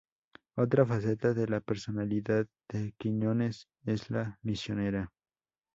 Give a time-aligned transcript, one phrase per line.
[0.55, 5.11] Otra faceta de la personalidad de Quiñones es la misionera.